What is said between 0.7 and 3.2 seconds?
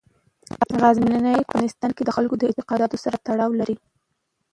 غزني په افغانستان کې د خلکو له اعتقاداتو